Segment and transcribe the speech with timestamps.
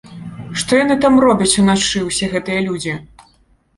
[0.61, 2.99] Што яны там робяць уначы, усе гэтыя людзі?!